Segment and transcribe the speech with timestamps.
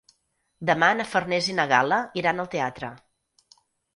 [0.69, 2.89] Demà na Farners i na Gal·la iran al teatre.